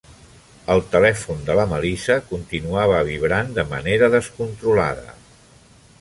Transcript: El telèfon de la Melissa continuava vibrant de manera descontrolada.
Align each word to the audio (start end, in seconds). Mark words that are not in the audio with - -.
El 0.75 0.79
telèfon 0.93 1.43
de 1.49 1.57
la 1.59 1.65
Melissa 1.73 2.17
continuava 2.31 3.03
vibrant 3.11 3.55
de 3.59 3.69
manera 3.77 4.11
descontrolada. 4.19 5.19